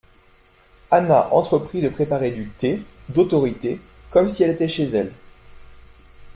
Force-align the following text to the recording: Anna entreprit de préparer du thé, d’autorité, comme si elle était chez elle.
Anna 0.89 1.29
entreprit 1.31 1.81
de 1.83 1.89
préparer 1.89 2.31
du 2.31 2.49
thé, 2.49 2.81
d’autorité, 3.09 3.79
comme 4.09 4.29
si 4.29 4.41
elle 4.41 4.49
était 4.49 4.67
chez 4.67 4.85
elle. 4.85 5.13